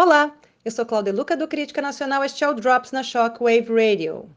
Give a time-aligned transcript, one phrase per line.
[0.00, 0.32] Olá,
[0.64, 4.30] eu sou Cláudia Luca do Crítica Nacional, este é o Drops na Shockwave Radio.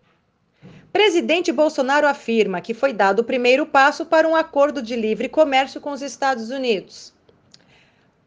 [0.91, 5.79] Presidente Bolsonaro afirma que foi dado o primeiro passo para um acordo de livre comércio
[5.79, 7.13] com os Estados Unidos.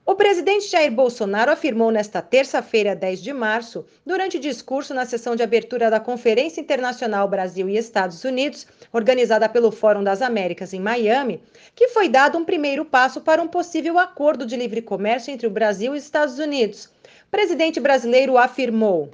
[0.06, 5.42] O presidente Jair Bolsonaro afirmou nesta terça-feira, 10 de março, durante discurso na sessão de
[5.42, 11.42] abertura da Conferência Internacional Brasil e Estados Unidos, organizada pelo Fórum das Américas em Miami,
[11.74, 15.50] que foi dado um primeiro passo para um possível acordo de livre comércio entre o
[15.50, 16.93] Brasil e os Estados Unidos
[17.30, 19.10] presidente brasileiro afirmou: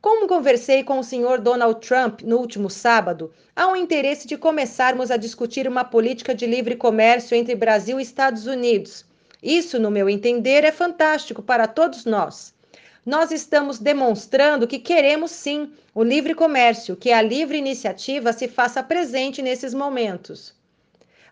[0.00, 5.10] Como conversei com o senhor Donald Trump no último sábado, há um interesse de começarmos
[5.10, 9.04] a discutir uma política de livre comércio entre Brasil e Estados Unidos.
[9.42, 12.52] Isso, no meu entender, é fantástico para todos nós.
[13.06, 18.82] Nós estamos demonstrando que queremos sim o livre comércio, que a livre iniciativa se faça
[18.82, 20.57] presente nesses momentos.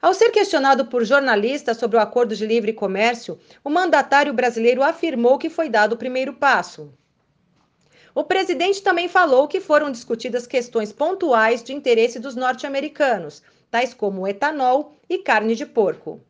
[0.06, 5.36] Ao ser questionado por jornalistas sobre o acordo de livre comércio, o mandatário brasileiro afirmou
[5.36, 6.94] que foi dado o primeiro passo.
[8.14, 14.28] O presidente também falou que foram discutidas questões pontuais de interesse dos norte-americanos, tais como
[14.28, 16.20] etanol e carne de porco.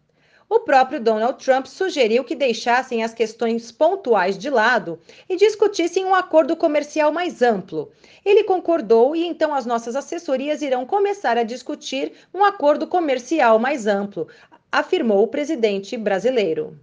[0.49, 6.15] O próprio Donald Trump sugeriu que deixassem as questões pontuais de lado e discutissem um
[6.15, 7.91] acordo comercial mais amplo.
[8.25, 13.89] Ele concordou e então as nossas assessorias irão começar a discutir um acordo comercial mais
[13.89, 14.29] amplo,
[14.71, 16.79] afirmou o presidente brasileiro.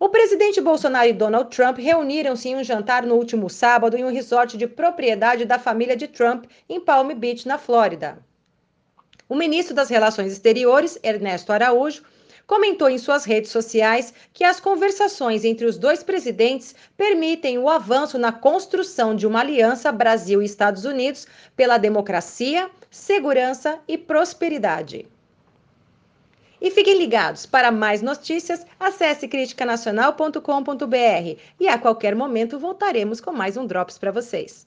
[0.00, 4.10] O presidente Bolsonaro e Donald Trump reuniram-se em um jantar no último sábado em um
[4.10, 8.18] resort de propriedade da família de Trump em Palm Beach, na Flórida.
[9.28, 12.02] O ministro das Relações Exteriores, Ernesto Araújo,
[12.46, 18.18] comentou em suas redes sociais que as conversações entre os dois presidentes permitem o avanço
[18.18, 21.26] na construção de uma aliança Brasil e Estados Unidos
[21.56, 25.06] pela democracia, segurança e prosperidade.
[26.60, 33.56] E fiquem ligados, para mais notícias, acesse criticanacional.com.br e a qualquer momento voltaremos com mais
[33.56, 34.64] um Drops para vocês.